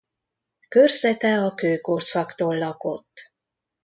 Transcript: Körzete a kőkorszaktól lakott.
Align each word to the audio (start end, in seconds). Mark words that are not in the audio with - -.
Körzete 0.67 1.37
a 1.39 1.53
kőkorszaktól 1.53 2.57
lakott. 2.57 3.33